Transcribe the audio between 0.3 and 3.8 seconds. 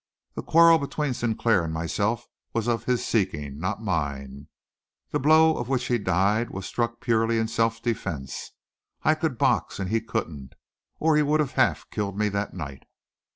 The quarrel between Sinclair and myself was of his seeking